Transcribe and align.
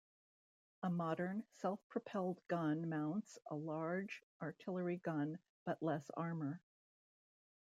A 0.81 0.89
modern 0.89 1.43
self-propelled 1.51 2.41
gun 2.47 2.89
mounts 2.89 3.37
a 3.51 3.55
large 3.55 4.23
artillery 4.41 4.97
gun 4.97 5.37
but 5.63 5.83
less 5.83 6.09
armour. 6.17 6.59